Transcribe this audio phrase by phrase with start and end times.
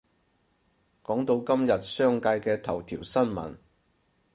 [1.03, 3.55] 講到今日商界嘅頭條新聞